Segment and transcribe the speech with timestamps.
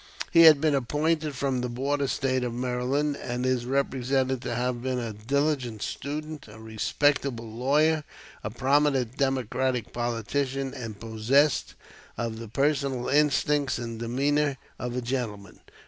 [0.31, 4.81] He had been appointed from the border State of Maryland, and is represented to have
[4.81, 8.03] been a diligent student, a respectable lawyer,
[8.43, 11.75] a prominent Democratic politician, and possessed
[12.17, 15.59] of the personal instincts and demeanor of a gentleman.